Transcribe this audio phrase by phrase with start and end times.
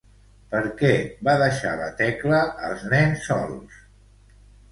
[0.53, 0.93] Per què
[1.27, 3.79] va deixar la Tecla els nens sols?